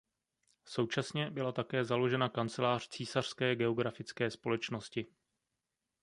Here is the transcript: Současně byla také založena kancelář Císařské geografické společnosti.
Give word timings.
Současně 0.65 1.29
byla 1.31 1.51
také 1.51 1.85
založena 1.85 2.29
kancelář 2.29 2.87
Císařské 2.87 3.55
geografické 3.55 4.31
společnosti. 4.31 5.05